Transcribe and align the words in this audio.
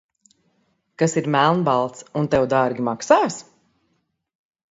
Kas 1.01 1.13
ir 1.21 1.27
melnbalts 1.35 2.07
un 2.21 2.31
tev 2.35 2.47
dārgi 2.55 2.87
maksās? 2.87 3.37